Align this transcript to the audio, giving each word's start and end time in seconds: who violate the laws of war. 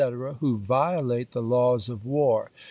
who 0.39 0.57
violate 0.57 1.29
the 1.31 1.43
laws 1.43 1.87
of 1.87 2.03
war. 2.03 2.49